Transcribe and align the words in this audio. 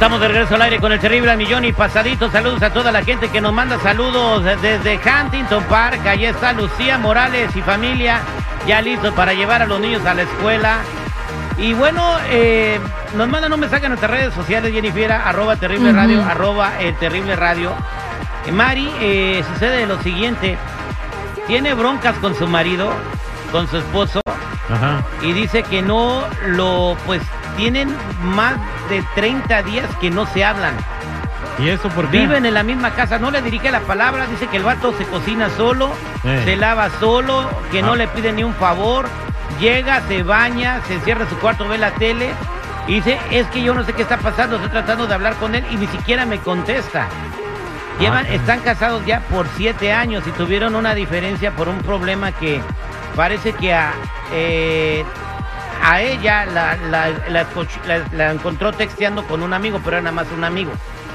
Estamos 0.00 0.18
de 0.22 0.28
regreso 0.28 0.54
al 0.54 0.62
aire 0.62 0.80
con 0.80 0.92
el 0.92 0.98
terrible 0.98 1.36
millón 1.36 1.66
y 1.66 1.74
pasadito. 1.74 2.30
Saludos 2.30 2.62
a 2.62 2.72
toda 2.72 2.90
la 2.90 3.02
gente 3.02 3.28
que 3.28 3.38
nos 3.42 3.52
manda 3.52 3.78
saludos 3.80 4.42
desde 4.62 4.98
Huntington 4.98 5.62
Park. 5.64 6.06
Allí 6.06 6.24
está 6.24 6.54
Lucía 6.54 6.96
Morales 6.96 7.54
y 7.54 7.60
familia 7.60 8.22
ya 8.66 8.80
listos 8.80 9.12
para 9.12 9.34
llevar 9.34 9.60
a 9.60 9.66
los 9.66 9.78
niños 9.78 10.06
a 10.06 10.14
la 10.14 10.22
escuela. 10.22 10.78
Y 11.58 11.74
bueno, 11.74 12.16
eh, 12.30 12.80
nos 13.14 13.28
mandan 13.28 13.52
un 13.52 13.60
mensaje 13.60 13.84
en 13.84 13.90
nuestras 13.90 14.10
redes 14.10 14.32
sociales, 14.32 14.72
Jennifer, 14.72 15.12
arroba 15.12 15.56
terrible 15.56 15.92
radio, 15.92 16.24
arroba 16.24 16.80
el 16.80 16.96
terrible 16.96 17.36
radio. 17.36 17.74
Eh, 18.46 18.52
Mari, 18.52 18.90
eh, 19.02 19.44
sucede 19.52 19.84
lo 19.84 20.00
siguiente, 20.00 20.56
tiene 21.46 21.74
broncas 21.74 22.16
con 22.22 22.34
su 22.34 22.46
marido, 22.46 22.90
con 23.52 23.68
su 23.68 23.76
esposo, 23.76 24.22
y 25.20 25.34
dice 25.34 25.62
que 25.62 25.82
no 25.82 26.24
lo, 26.46 26.96
pues 27.04 27.20
tienen 27.60 27.94
más 28.22 28.54
de 28.88 29.04
30 29.14 29.62
días 29.64 29.86
que 30.00 30.10
no 30.10 30.24
se 30.24 30.42
hablan. 30.42 30.74
¿Y 31.58 31.68
eso 31.68 31.90
por 31.90 32.08
qué? 32.08 32.20
Viven 32.20 32.46
en 32.46 32.54
la 32.54 32.62
misma 32.62 32.94
casa, 32.94 33.18
no 33.18 33.30
le 33.30 33.42
dirige 33.42 33.70
la 33.70 33.80
palabra, 33.80 34.26
dice 34.26 34.46
que 34.46 34.56
el 34.56 34.62
vato 34.62 34.94
se 34.96 35.04
cocina 35.04 35.50
solo, 35.50 35.92
se 36.22 36.56
lava 36.56 36.88
solo, 37.00 37.50
que 37.70 37.82
no 37.82 37.92
ah. 37.92 37.96
le 37.96 38.08
pide 38.08 38.32
ni 38.32 38.44
un 38.44 38.54
favor, 38.54 39.06
llega, 39.60 40.00
se 40.08 40.22
baña, 40.22 40.80
se 40.86 40.94
encierra 40.94 41.24
en 41.24 41.28
su 41.28 41.36
cuarto, 41.36 41.68
ve 41.68 41.76
la 41.76 41.90
tele 41.90 42.30
y 42.86 42.94
dice, 42.94 43.18
es 43.30 43.46
que 43.48 43.62
yo 43.62 43.74
no 43.74 43.84
sé 43.84 43.92
qué 43.92 44.02
está 44.02 44.16
pasando, 44.16 44.56
estoy 44.56 44.70
tratando 44.70 45.06
de 45.06 45.12
hablar 45.12 45.34
con 45.34 45.54
él 45.54 45.62
y 45.70 45.76
ni 45.76 45.86
siquiera 45.88 46.24
me 46.24 46.38
contesta. 46.38 47.08
Llevan, 47.98 48.24
ah, 48.24 48.34
están 48.34 48.60
casados 48.60 49.04
ya 49.04 49.20
por 49.20 49.46
siete 49.58 49.92
años 49.92 50.26
y 50.26 50.30
tuvieron 50.30 50.74
una 50.74 50.94
diferencia 50.94 51.50
por 51.50 51.68
un 51.68 51.76
problema 51.80 52.32
que 52.32 52.62
parece 53.14 53.52
que 53.52 53.74
a, 53.74 53.92
eh, 54.32 55.04
a 55.82 56.00
ella 56.00 56.46
la, 56.46 56.76
la, 58.12 58.30
encontró 58.32 58.72
texteando 58.72 59.24
con 59.24 59.42
un 59.42 59.52
amigo, 59.52 59.80
pero 59.82 59.96
era 59.96 60.02
nada 60.02 60.14
más 60.14 60.26
un 60.36 60.44
amigo. 60.44 60.72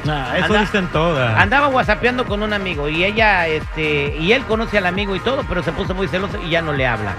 Ah, 0.08 0.35
eso 0.38 0.53
dicen 0.53 0.88
todas. 0.88 1.38
Andaba 1.39 1.67
whatsappeando 1.67 2.25
con 2.25 2.44
un 2.44 2.53
amigo 2.53 2.89
y 2.89 3.03
ella, 3.03 3.47
este, 3.47 4.16
y 4.19 4.33
él 4.33 4.43
conoce 4.45 4.77
al 4.77 4.86
amigo 4.86 5.16
y 5.16 5.19
todo, 5.19 5.43
pero 5.47 5.63
se 5.63 5.71
puso 5.71 5.95
muy 5.95 6.08
celoso 6.08 6.39
y 6.43 6.49
ya 6.49 6.61
no 6.61 6.73
le 6.73 6.86
habla. 6.86 7.16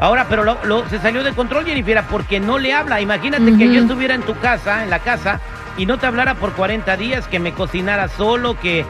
Ahora, 0.00 0.26
pero 0.28 0.44
lo, 0.44 0.88
se 0.88 1.00
salió 1.00 1.24
de 1.24 1.32
control, 1.32 1.64
Jennifer, 1.64 2.04
porque 2.08 2.38
no 2.38 2.58
le 2.58 2.72
habla. 2.72 3.00
Imagínate 3.00 3.56
que 3.56 3.72
yo 3.72 3.80
estuviera 3.80 4.14
en 4.14 4.22
tu 4.22 4.38
casa, 4.38 4.84
en 4.84 4.90
la 4.90 5.00
casa, 5.00 5.40
y 5.76 5.86
no 5.86 5.98
te 5.98 6.06
hablara 6.06 6.34
por 6.34 6.52
40 6.52 6.96
días, 6.96 7.26
que 7.26 7.40
me 7.40 7.52
cocinara 7.52 8.06
solo, 8.08 8.58
que 8.60 8.86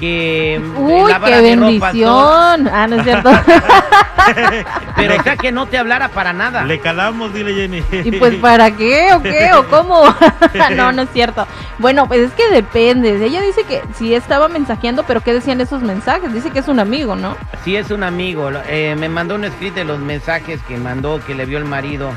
que 0.00 0.60
Uy, 0.76 1.12
qué 1.24 1.40
bendición. 1.42 2.68
Ah, 2.68 2.86
no 2.88 2.96
es 2.96 3.04
cierto. 3.04 3.30
Pero 4.96 5.16
o 5.18 5.22
sea 5.22 5.36
que 5.36 5.52
no 5.52 5.66
te 5.66 5.78
hablara 5.78 6.08
para 6.08 6.32
nada. 6.32 6.64
Le 6.64 6.80
calamos, 6.80 7.32
dile 7.32 7.54
Jenny. 7.54 7.84
¿Y 7.92 8.12
pues 8.12 8.34
para 8.36 8.70
qué 8.70 9.12
o 9.14 9.22
qué 9.22 9.52
o 9.52 9.66
cómo? 9.70 10.02
no, 10.76 10.92
no 10.92 11.02
es 11.02 11.10
cierto. 11.12 11.46
Bueno, 11.78 12.08
pues 12.08 12.20
es 12.20 12.32
que 12.32 12.48
depende. 12.50 13.24
Ella 13.24 13.42
dice 13.42 13.64
que 13.64 13.82
sí 13.94 14.14
estaba 14.14 14.48
mensajeando, 14.48 15.04
pero 15.04 15.20
¿qué 15.20 15.32
decían 15.32 15.60
esos 15.60 15.82
mensajes? 15.82 16.32
Dice 16.32 16.50
que 16.50 16.60
es 16.60 16.68
un 16.68 16.80
amigo, 16.80 17.14
¿no? 17.14 17.36
Sí, 17.64 17.76
es 17.76 17.90
un 17.90 18.02
amigo. 18.02 18.50
Eh, 18.68 18.96
me 18.98 19.08
mandó 19.08 19.34
un 19.34 19.44
escrito 19.44 19.76
de 19.76 19.84
los 19.84 20.00
mensajes 20.00 20.60
que 20.62 20.76
mandó, 20.78 21.20
que 21.24 21.34
le 21.34 21.44
vio 21.44 21.58
el 21.58 21.66
marido. 21.66 22.10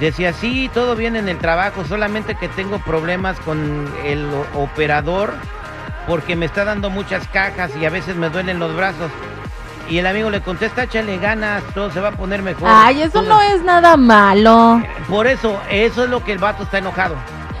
Decía, 0.00 0.32
sí, 0.32 0.70
todo 0.74 0.96
bien 0.96 1.16
en 1.16 1.28
el 1.28 1.38
trabajo, 1.38 1.84
solamente 1.84 2.34
que 2.34 2.48
tengo 2.48 2.78
problemas 2.80 3.38
con 3.40 3.88
el 4.04 4.28
operador 4.54 5.34
porque 6.06 6.36
me 6.36 6.46
está 6.46 6.64
dando 6.64 6.90
muchas 6.90 7.26
cajas 7.28 7.70
y 7.76 7.84
a 7.84 7.90
veces 7.90 8.16
me 8.16 8.30
duelen 8.30 8.58
los 8.58 8.74
brazos. 8.76 9.10
Y 9.88 9.98
el 9.98 10.06
amigo 10.06 10.30
le 10.30 10.40
contesta, 10.40 10.84
échale 10.84 11.18
ganas, 11.18 11.62
todo 11.74 11.90
se 11.90 12.00
va 12.00 12.08
a 12.08 12.12
poner 12.12 12.42
mejor. 12.42 12.68
Ay, 12.70 13.02
eso 13.02 13.20
no 13.22 13.40
es 13.42 13.62
nada 13.62 13.96
malo. 13.96 14.82
Por 15.08 15.26
eso, 15.26 15.60
eso 15.70 16.04
es 16.04 16.10
lo 16.10 16.24
que 16.24 16.32
el 16.32 16.38
vato 16.38 16.62
está 16.62 16.78
enojado. 16.78 17.16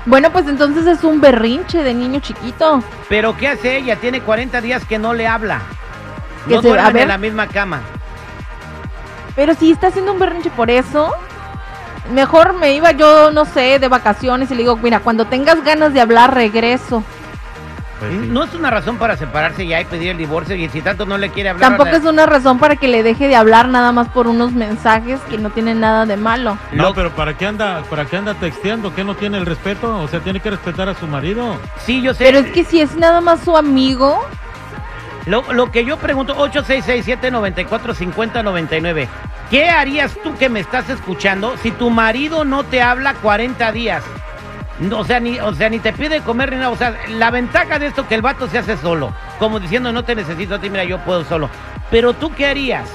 Bueno, 0.06 0.30
pues 0.30 0.46
entonces 0.48 0.86
es 0.86 1.04
un 1.04 1.20
berrinche 1.20 1.82
de 1.82 1.94
niño 1.94 2.20
chiquito. 2.20 2.82
Pero 3.08 3.36
¿qué 3.36 3.48
hace 3.48 3.76
ella? 3.76 3.96
Tiene 3.96 4.20
40 4.20 4.60
días 4.60 4.84
que 4.84 4.98
no 4.98 5.14
le 5.14 5.26
habla. 5.26 5.60
No 6.46 6.60
duermen 6.60 6.96
en 6.96 7.08
la 7.08 7.18
misma 7.18 7.46
cama. 7.46 7.80
Pero 9.36 9.54
si 9.54 9.72
está 9.72 9.88
haciendo 9.88 10.12
un 10.12 10.18
berrinche 10.18 10.50
por 10.50 10.70
eso, 10.70 11.12
mejor 12.12 12.54
me 12.54 12.74
iba 12.74 12.92
yo, 12.92 13.30
no 13.32 13.44
sé, 13.44 13.78
de 13.78 13.88
vacaciones 13.88 14.50
y 14.50 14.54
le 14.54 14.62
digo, 14.62 14.76
mira, 14.76 15.00
cuando 15.00 15.26
tengas 15.26 15.62
ganas 15.64 15.92
de 15.92 16.00
hablar, 16.00 16.34
regreso. 16.34 17.02
Pues 18.08 18.28
no 18.28 18.44
es 18.44 18.54
una 18.54 18.70
razón 18.70 18.96
para 18.96 19.16
separarse 19.16 19.66
ya 19.66 19.80
y 19.80 19.84
pedir 19.84 20.10
el 20.10 20.18
divorcio 20.18 20.54
y 20.56 20.68
si 20.68 20.82
tanto 20.82 21.06
no 21.06 21.18
le 21.18 21.30
quiere 21.30 21.50
hablar. 21.50 21.70
Tampoco 21.70 21.96
es 21.96 22.04
una 22.04 22.26
razón 22.26 22.58
para 22.58 22.76
que 22.76 22.88
le 22.88 23.02
deje 23.02 23.28
de 23.28 23.36
hablar 23.36 23.68
nada 23.68 23.92
más 23.92 24.08
por 24.08 24.26
unos 24.26 24.52
mensajes 24.52 25.20
que 25.30 25.38
no 25.38 25.50
tienen 25.50 25.80
nada 25.80 26.06
de 26.06 26.16
malo. 26.16 26.58
No, 26.72 26.94
pero 26.94 27.10
¿para 27.10 27.36
qué 27.36 27.46
anda 27.46 27.82
para 27.88 28.04
qué 28.04 28.16
anda 28.16 28.34
texteando? 28.34 28.94
¿Que 28.94 29.04
no 29.04 29.14
tiene 29.14 29.38
el 29.38 29.46
respeto? 29.46 30.00
O 30.00 30.08
sea, 30.08 30.20
tiene 30.20 30.40
que 30.40 30.50
respetar 30.50 30.88
a 30.88 30.94
su 30.94 31.06
marido. 31.06 31.56
Sí, 31.84 32.02
yo 32.02 32.14
sé. 32.14 32.24
Pero 32.24 32.38
es 32.38 32.50
que 32.52 32.64
si 32.64 32.80
es 32.80 32.96
nada 32.96 33.20
más 33.20 33.40
su 33.40 33.56
amigo. 33.56 34.24
Lo, 35.26 35.52
lo 35.54 35.70
que 35.70 35.86
yo 35.86 35.96
pregunto, 35.96 36.36
8667-945099. 36.50 39.08
¿Qué 39.50 39.70
harías 39.70 40.12
tú 40.22 40.36
que 40.36 40.48
me 40.48 40.60
estás 40.60 40.88
escuchando 40.90 41.54
si 41.62 41.70
tu 41.70 41.90
marido 41.90 42.44
no 42.44 42.64
te 42.64 42.82
habla 42.82 43.14
40 43.14 43.72
días? 43.72 44.02
O 44.92 45.04
sea, 45.04 45.20
ni, 45.20 45.38
o 45.38 45.54
sea, 45.54 45.68
ni 45.68 45.78
te 45.78 45.92
pide 45.92 46.20
comer 46.20 46.50
ni 46.50 46.56
nada. 46.56 46.70
O 46.70 46.76
sea, 46.76 46.96
la 47.08 47.30
ventaja 47.30 47.78
de 47.78 47.86
esto 47.86 48.08
que 48.08 48.14
el 48.14 48.22
vato 48.22 48.48
se 48.48 48.58
hace 48.58 48.76
solo. 48.76 49.12
Como 49.38 49.60
diciendo, 49.60 49.92
no 49.92 50.04
te 50.04 50.14
necesito 50.14 50.56
a 50.56 50.60
ti, 50.60 50.70
mira, 50.70 50.84
yo 50.84 50.98
puedo 50.98 51.24
solo. 51.24 51.48
Pero 51.90 52.14
tú, 52.14 52.32
¿qué 52.34 52.46
harías? 52.46 52.88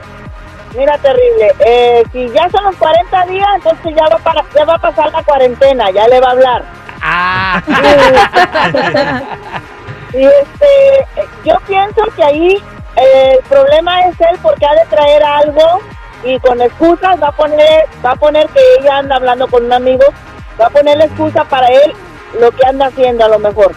Mira, 0.75 0.97
terrible. 0.97 1.53
Eh, 1.65 2.03
si 2.11 2.27
ya 2.29 2.49
son 2.49 2.65
los 2.65 2.75
40 2.75 3.25
días, 3.27 3.47
entonces 3.55 3.95
ya 3.95 4.05
va, 4.09 4.17
para, 4.17 4.43
ya 4.53 4.65
va 4.65 4.75
a 4.75 4.79
pasar 4.79 5.09
la 5.11 5.23
cuarentena, 5.23 5.89
ya 5.91 6.05
le 6.07 6.19
va 6.19 6.27
a 6.27 6.31
hablar. 6.31 6.65
Ah. 7.01 7.63
y 10.13 10.23
este, 10.23 11.07
yo 11.45 11.55
pienso 11.67 12.01
que 12.15 12.23
ahí 12.23 12.61
eh, 12.95 13.37
el 13.37 13.43
problema 13.45 14.01
es 14.01 14.19
él 14.19 14.37
porque 14.41 14.65
ha 14.65 14.73
de 14.73 14.85
traer 14.89 15.23
algo 15.23 15.79
y 16.23 16.39
con 16.39 16.61
excusas 16.61 17.21
va 17.21 17.27
a 17.27 17.31
poner 17.31 17.85
va 18.05 18.11
a 18.11 18.15
poner 18.15 18.47
que 18.49 18.59
ella 18.79 18.99
anda 18.99 19.15
hablando 19.17 19.47
con 19.47 19.65
un 19.65 19.73
amigo, 19.73 20.03
va 20.59 20.67
a 20.67 20.69
poner 20.69 20.97
la 20.97 21.05
excusa 21.05 21.43
para 21.45 21.67
él 21.67 21.93
lo 22.39 22.51
que 22.51 22.65
anda 22.65 22.87
haciendo 22.87 23.25
a 23.25 23.29
lo 23.29 23.39
mejor. 23.39 23.73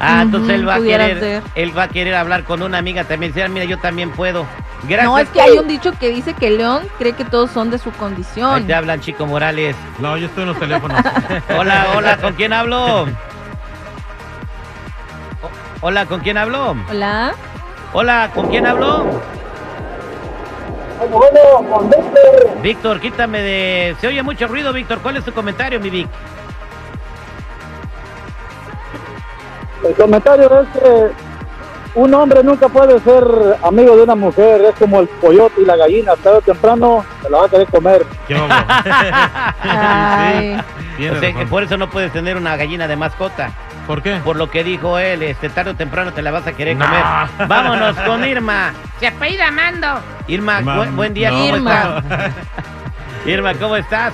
Ah, 0.00 0.22
entonces 0.22 0.56
él 0.56 0.68
va 0.68 0.74
a 0.74 0.80
querer, 0.80 1.20
ser. 1.20 1.42
él 1.54 1.76
va 1.76 1.84
a 1.84 1.88
querer 1.88 2.14
hablar 2.16 2.42
con 2.44 2.62
una 2.62 2.76
amiga 2.78 3.04
también. 3.04 3.32
Decir, 3.32 3.48
mira, 3.48 3.64
yo 3.64 3.78
también 3.78 4.10
puedo. 4.10 4.44
Gracias. 4.82 5.04
No, 5.06 5.18
es 5.18 5.28
que 5.30 5.40
hay 5.40 5.56
un 5.56 5.66
dicho 5.68 5.92
que 5.98 6.08
dice 6.10 6.34
que 6.34 6.50
León 6.50 6.86
cree 6.98 7.12
que 7.14 7.24
todos 7.24 7.50
son 7.52 7.70
de 7.70 7.78
su 7.78 7.88
Ahí 7.90 7.96
condición. 7.96 8.66
te 8.66 8.74
hablan, 8.74 9.00
Chico 9.00 9.24
Morales. 9.24 9.74
No, 10.00 10.16
yo 10.18 10.26
estoy 10.26 10.42
en 10.42 10.48
los 10.50 10.58
teléfonos. 10.58 11.00
Hola, 11.56 11.86
hola, 11.96 12.16
¿con 12.18 12.34
quién 12.34 12.52
hablo? 12.52 13.06
Hola, 15.80 16.06
¿con 16.06 16.20
quién 16.20 16.38
hablo? 16.38 16.76
Hola. 16.90 17.34
Hola, 17.92 18.30
¿con 18.34 18.48
quién 18.48 18.66
hablo? 18.66 19.20
Bueno, 21.10 21.40
con 21.70 21.90
Víctor, 21.90 22.62
Víctor, 22.62 23.00
quítame 23.00 23.40
de... 23.42 23.96
Se 24.00 24.08
oye 24.08 24.22
mucho 24.22 24.46
ruido, 24.46 24.72
Víctor. 24.72 25.00
¿Cuál 25.00 25.16
es 25.16 25.24
tu 25.24 25.32
comentario, 25.32 25.80
mi 25.80 25.90
Vic? 25.90 26.08
El 29.84 29.94
comentario 29.94 30.62
es 30.62 30.68
que 30.68 31.10
un 31.94 32.14
hombre 32.14 32.42
nunca 32.42 32.68
puede 32.68 32.98
ser 33.00 33.24
amigo 33.62 33.96
de 33.96 34.02
una 34.02 34.14
mujer, 34.14 34.62
es 34.62 34.74
como 34.76 35.00
el 35.00 35.08
coyote 35.20 35.60
y 35.60 35.64
la 35.64 35.76
gallina, 35.76 36.16
tarde 36.16 36.38
o 36.38 36.40
temprano 36.40 37.04
se 37.22 37.30
la 37.30 37.38
va 37.38 37.44
a 37.46 37.48
querer 37.48 37.66
comer. 37.68 38.04
¿Qué? 38.26 38.34
Ay. 39.62 40.60
Tiene 40.96 41.16
O 41.16 41.20
sea, 41.20 41.32
que 41.32 41.46
por 41.46 41.62
eso 41.62 41.76
no 41.76 41.90
puedes 41.90 42.12
tener 42.12 42.36
una 42.36 42.56
gallina 42.56 42.88
de 42.88 42.96
mascota. 42.96 43.52
¿Por 43.86 44.02
qué? 44.02 44.16
Por 44.24 44.36
lo 44.36 44.50
que 44.50 44.64
dijo 44.64 44.98
él, 44.98 45.22
este 45.22 45.48
tarde 45.50 45.72
o 45.72 45.74
temprano 45.76 46.12
te 46.12 46.22
la 46.22 46.30
vas 46.30 46.46
a 46.46 46.52
querer 46.52 46.76
No. 46.76 46.86
comer. 46.86 47.02
Vámonos 47.48 47.96
con 48.00 48.24
Irma. 48.24 48.72
Se 48.98 49.06
apellida 49.08 49.50
Mando. 49.50 49.86
Irma, 50.26 50.60
Ma- 50.62 50.76
bu- 50.86 50.94
buen 50.96 51.12
día, 51.14 51.30
no. 51.30 51.36
¿cómo 51.38 51.56
Irma. 51.56 51.98
estás? 52.02 52.32
Irma, 53.26 53.54
¿cómo 53.54 53.76
estás? 53.76 54.12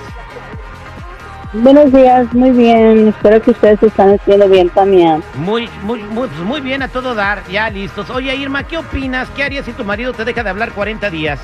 Buenos 1.53 1.91
días, 1.91 2.33
muy 2.33 2.51
bien. 2.51 3.09
Espero 3.09 3.41
que 3.41 3.51
ustedes 3.51 3.81
están 3.83 4.13
haciendo 4.13 4.47
bien 4.47 4.69
también. 4.69 5.21
Muy, 5.35 5.69
muy, 5.83 6.01
muy, 6.03 6.27
pues 6.29 6.41
muy 6.45 6.61
bien 6.61 6.81
a 6.81 6.87
todo 6.87 7.13
dar, 7.13 7.43
ya 7.49 7.69
listos. 7.69 8.09
Oye, 8.09 8.33
Irma, 8.35 8.63
¿qué 8.63 8.77
opinas? 8.77 9.27
¿Qué 9.35 9.43
harías 9.43 9.65
si 9.65 9.73
tu 9.73 9.83
marido 9.83 10.13
te 10.13 10.23
deja 10.23 10.43
de 10.43 10.49
hablar 10.49 10.71
40 10.71 11.09
días? 11.09 11.39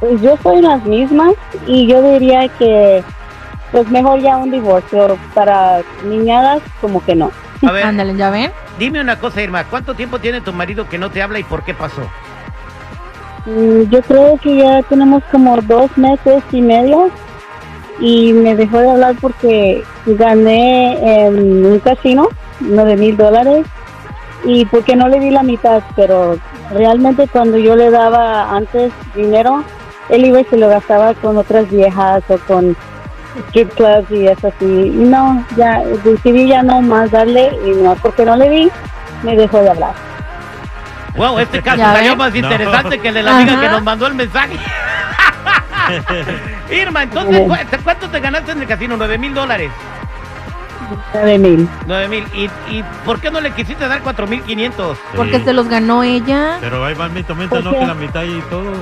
Pues 0.00 0.20
yo 0.20 0.36
soy 0.42 0.60
las 0.60 0.82
mismas 0.84 1.34
y 1.68 1.86
yo 1.86 2.02
diría 2.02 2.48
que 2.58 3.04
pues 3.72 3.88
mejor 3.90 4.20
ya 4.20 4.36
un 4.36 4.50
divorcio 4.50 5.16
para 5.34 5.80
niñadas 6.04 6.60
como 6.80 7.04
que 7.04 7.14
no. 7.16 7.30
A 7.66 7.72
ver, 7.72 7.84
Ándale, 7.84 8.14
¿ya 8.16 8.30
ven? 8.30 8.50
dime 8.78 9.00
una 9.00 9.18
cosa, 9.18 9.40
Irma, 9.42 9.64
¿cuánto 9.64 9.94
tiempo 9.94 10.18
tiene 10.18 10.40
tu 10.40 10.52
marido 10.52 10.88
que 10.88 10.98
no 10.98 11.10
te 11.10 11.22
habla 11.22 11.38
y 11.38 11.44
por 11.44 11.62
qué 11.64 11.74
pasó? 11.74 12.02
Mm, 13.46 13.90
Yo 13.90 14.02
creo 14.02 14.36
que 14.38 14.56
ya 14.56 14.82
tenemos 14.82 15.22
como 15.30 15.56
dos 15.62 15.90
meses 15.96 16.42
y 16.52 16.60
medio 16.60 17.10
y 18.00 18.32
me 18.32 18.54
dejó 18.56 18.78
de 18.78 18.90
hablar 18.90 19.14
porque 19.20 19.82
gané 20.06 21.26
en 21.26 21.64
un 21.66 21.78
casino 21.80 22.28
nueve 22.60 22.96
mil 22.96 23.16
dólares 23.16 23.66
y 24.44 24.64
porque 24.66 24.96
no 24.96 25.08
le 25.08 25.20
di 25.20 25.30
la 25.30 25.42
mitad, 25.44 25.82
pero 25.94 26.36
realmente 26.72 27.28
cuando 27.28 27.58
yo 27.58 27.76
le 27.76 27.90
daba 27.90 28.56
antes 28.56 28.92
dinero, 29.14 29.62
él 30.08 30.24
iba 30.26 30.40
y 30.40 30.44
se 30.44 30.56
lo 30.56 30.68
gastaba 30.68 31.14
con 31.14 31.36
otras 31.36 31.70
viejas 31.70 32.22
o 32.28 32.38
con 32.38 32.76
strip 33.48 33.72
clubs 33.74 34.10
y 34.10 34.26
eso 34.26 34.48
así. 34.48 34.64
Y 34.64 35.04
no, 35.08 35.44
ya 35.56 35.80
decidí 36.04 36.48
ya 36.48 36.62
no 36.62 36.80
más 36.82 37.10
darle 37.10 37.50
y 37.66 37.70
no, 37.82 37.94
porque 37.96 38.24
no 38.24 38.36
le 38.36 38.48
di, 38.50 38.70
me 39.22 39.36
dejó 39.36 39.60
de 39.62 39.70
hablar. 39.70 39.94
Wow, 41.16 41.38
este 41.40 41.60
caso 41.60 41.76
¿Ya 41.78 41.92
salió 41.92 42.16
más 42.16 42.32
No. 42.32 42.38
interesante 42.38 42.98
que 42.98 43.08
el 43.08 43.14
de 43.14 43.22
la 43.22 43.36
amiga 43.36 43.52
Ajá. 43.52 43.60
que 43.62 43.68
nos 43.68 43.82
mandó 43.82 44.06
el 44.06 44.14
mensaje. 44.14 44.56
Irma, 46.70 47.02
entonces, 47.02 47.40
¿cu- 47.46 47.78
¿cuánto 47.84 48.08
te 48.08 48.20
ganaste 48.20 48.52
en 48.52 48.62
el 48.62 48.68
casino? 48.68 48.96
¿Nueve 48.96 49.18
mil 49.18 49.34
dólares? 49.34 49.70
Nueve 51.12 51.38
mil. 51.38 51.68
Nueve 51.86 52.08
mil. 52.08 52.24
¿Y, 52.34 52.44
¿Y 52.74 52.84
por 53.04 53.20
qué 53.20 53.30
no 53.30 53.40
le 53.40 53.50
quisiste 53.52 53.86
dar 53.88 54.00
cuatro 54.02 54.26
mil 54.26 54.42
quinientos? 54.42 54.98
Porque 55.16 55.38
Sí. 55.38 55.44
se 55.44 55.52
los 55.52 55.68
ganó 55.68 56.02
ella. 56.02 56.58
Pero 56.60 56.84
ahí 56.84 56.94
va 56.94 57.06
el 57.06 57.12
mito, 57.12 57.34
mito, 57.34 57.50
¿Por 57.50 57.64
no 57.64 57.72
que 57.72 57.86
la 57.86 57.94
mitad 57.94 58.22
y 58.22 58.40
todo. 58.48 58.72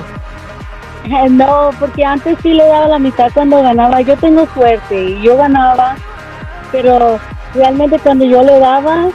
No, 1.29 1.71
porque 1.79 2.05
antes 2.05 2.37
sí 2.43 2.53
le 2.53 2.65
daba 2.65 2.87
la 2.87 2.99
mitad 2.99 3.31
cuando 3.33 3.61
ganaba. 3.61 4.01
Yo 4.01 4.15
tengo 4.17 4.47
suerte 4.53 5.03
y 5.03 5.21
yo 5.21 5.35
ganaba, 5.37 5.95
pero 6.71 7.19
realmente 7.55 7.99
cuando 7.99 8.25
yo 8.25 8.43
le 8.43 8.59
daba, 8.59 9.07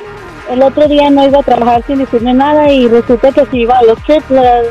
el 0.51 0.63
otro 0.63 0.87
día 0.89 1.11
no 1.11 1.25
iba 1.25 1.39
a 1.41 1.43
trabajar 1.43 1.83
sin 1.87 1.99
decirme 1.99 2.35
nada 2.35 2.71
y 2.71 2.89
resulta 2.89 3.33
que 3.33 3.47
se 3.47 3.57
iba 3.59 3.79
a 3.79 3.83
los 3.85 4.01
triples 4.03 4.67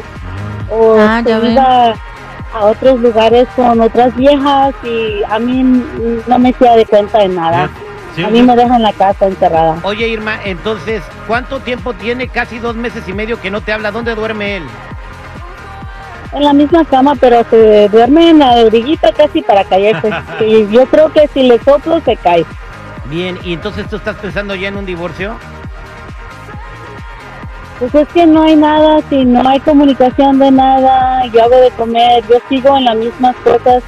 o 0.69 0.97
Ah, 0.99 1.21
ven. 1.23 1.51
iba 1.53 1.93
a 2.53 2.65
otros 2.65 2.99
lugares 2.99 3.47
con 3.55 3.81
otras 3.81 4.15
viejas 4.15 4.73
y 4.83 5.21
a 5.29 5.39
mí 5.39 5.63
no 6.27 6.39
me 6.39 6.49
hacía 6.49 6.75
de 6.75 6.85
cuenta 6.85 7.19
de 7.19 7.29
nada. 7.29 7.69
Sí, 8.15 8.23
A 8.23 8.29
mí 8.29 8.41
me 8.43 8.55
dejan 8.55 8.81
la 8.81 8.93
casa 8.93 9.25
encerrada. 9.27 9.77
Oye, 9.83 10.07
Irma, 10.07 10.37
entonces, 10.45 11.01
¿cuánto 11.27 11.59
tiempo 11.59 11.93
tiene? 11.93 12.29
Casi 12.29 12.59
dos 12.59 12.75
meses 12.77 13.03
y 13.09 13.13
medio 13.13 13.41
que 13.41 13.51
no 13.51 13.59
te 13.59 13.73
habla. 13.73 13.91
¿Dónde 13.91 14.15
duerme 14.15 14.55
él? 14.57 14.63
En 16.35 16.43
la 16.43 16.53
misma 16.53 16.85
cama, 16.85 17.15
pero 17.15 17.43
se 17.49 17.87
duerme 17.89 18.29
en 18.29 18.39
la 18.39 18.65
orillita 18.65 19.11
casi 19.13 19.41
para 19.41 19.63
caerse. 19.63 20.09
y 20.45 20.67
yo 20.69 20.85
creo 20.85 21.11
que 21.11 21.27
si 21.33 21.43
le 21.43 21.57
soplo 21.63 22.01
se 22.01 22.15
cae. 22.17 22.45
Bien, 23.05 23.39
¿y 23.43 23.53
entonces 23.53 23.87
tú 23.87 23.95
estás 23.95 24.17
pensando 24.17 24.53
ya 24.55 24.67
en 24.67 24.77
un 24.77 24.85
divorcio? 24.85 25.35
Pues 27.79 27.93
es 27.95 28.07
que 28.09 28.25
no 28.25 28.43
hay 28.43 28.55
nada, 28.55 29.01
si 29.09 29.25
no 29.25 29.47
hay 29.47 29.59
comunicación 29.59 30.39
de 30.39 30.49
nada, 30.51 31.25
yo 31.27 31.43
hago 31.43 31.57
de 31.57 31.71
comer, 31.71 32.23
yo 32.29 32.37
sigo 32.47 32.77
en 32.77 32.85
las 32.85 32.95
mismas 32.95 33.35
cosas 33.43 33.83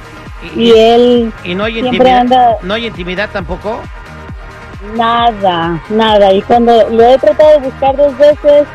y 0.54 0.70
él 0.72 1.32
y 1.42 1.54
no 1.54 1.64
hay 1.64 1.74
siempre 1.74 1.96
intimidad. 1.96 2.20
anda 2.20 2.56
¿No 2.62 2.74
hay 2.74 2.86
intimidad 2.86 3.30
tampoco? 3.32 3.80
nada, 4.94 5.82
nada. 5.88 6.32
Y 6.32 6.42
cuando 6.42 6.88
lo 6.90 7.02
he 7.04 7.18
tratado 7.18 7.50
de 7.60 7.66
buscar 7.68 7.96
dos 7.96 8.16
veces 8.18 8.66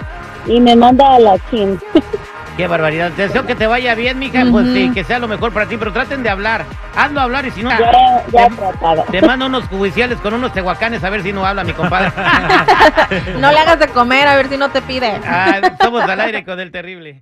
y 0.45 0.59
me 0.59 0.75
manda 0.75 1.15
a 1.15 1.19
la 1.19 1.37
chin. 1.49 1.79
Qué 2.57 2.67
barbaridad. 2.67 3.11
Te 3.15 3.23
deseo 3.23 3.45
que 3.45 3.55
te 3.55 3.65
vaya 3.67 3.95
bien, 3.95 4.19
mija, 4.19 4.43
pues 4.51 4.67
sí, 4.73 4.91
que 4.93 5.03
sea 5.03 5.19
lo 5.19 5.27
mejor 5.27 5.51
para 5.51 5.65
ti, 5.65 5.75
pero 5.77 5.91
traten 5.91 6.21
de 6.21 6.29
hablar. 6.29 6.65
Hazlo 6.95 7.21
hablar 7.21 7.45
y 7.45 7.51
si 7.51 7.63
no, 7.63 7.71
ya, 7.71 8.23
ya 8.31 8.47
te, 8.47 9.19
te 9.19 9.25
mando 9.25 9.47
unos 9.47 9.67
judiciales 9.67 10.19
con 10.19 10.33
unos 10.35 10.53
tehuacanes 10.53 11.03
a 11.03 11.09
ver 11.09 11.23
si 11.23 11.33
no 11.33 11.45
habla 11.45 11.63
mi 11.63 11.73
compadre. 11.73 12.11
No 13.39 13.51
le 13.51 13.59
hagas 13.59 13.79
de 13.79 13.87
comer 13.87 14.27
a 14.27 14.35
ver 14.35 14.49
si 14.49 14.57
no 14.57 14.69
te 14.69 14.81
pide. 14.81 15.19
Ah, 15.25 15.59
somos 15.81 16.03
al 16.03 16.19
aire 16.19 16.43
con 16.43 16.59
el 16.59 16.71
terrible. 16.71 17.21